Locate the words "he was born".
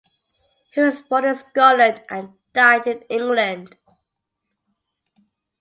0.71-1.25